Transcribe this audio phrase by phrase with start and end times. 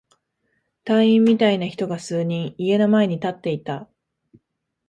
[0.83, 3.87] 隊員みたいな人が数人、家の前に立っていた。